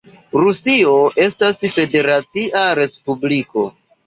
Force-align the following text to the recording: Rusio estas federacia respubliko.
Rusio 0.43 0.93
estas 1.25 1.61
federacia 1.77 2.65
respubliko. 2.81 3.69